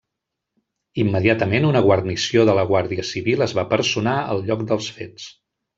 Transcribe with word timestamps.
Immediatament, 1.03 1.67
una 1.73 1.83
guarnició 1.89 2.47
de 2.51 2.57
la 2.61 2.65
Guàrdia 2.73 3.07
Civil 3.13 3.49
es 3.49 3.57
va 3.61 3.69
personar 3.77 4.19
al 4.35 4.47
lloc 4.51 4.69
dels 4.73 4.95
fets. 5.01 5.35